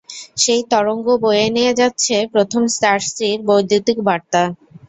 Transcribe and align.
সেই 0.37 0.61
তরঙ্গ 0.71 1.07
বয়ে 1.23 1.45
নিয়ে 1.55 1.73
যাচ্ছে 1.79 2.15
প্রথম 2.33 2.61
চার্জটির 2.75 3.37
বৈদ্যুতিক 3.47 3.97
বার্তা। 4.07 4.41